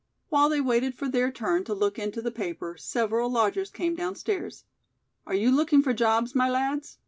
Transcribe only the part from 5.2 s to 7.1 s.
"Are you looking for jobs, my lads?"